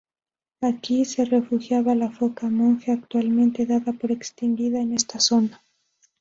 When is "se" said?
1.05-1.25